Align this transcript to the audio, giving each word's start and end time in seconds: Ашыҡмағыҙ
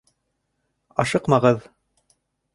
Ашыҡмағыҙ 1.03 1.63